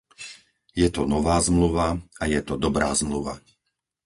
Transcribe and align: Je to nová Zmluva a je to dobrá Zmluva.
Je 0.81 0.87
to 0.95 1.01
nová 1.13 1.37
Zmluva 1.47 1.89
a 2.17 2.23
je 2.33 2.39
to 2.47 2.53
dobrá 2.65 2.89
Zmluva. 3.01 3.35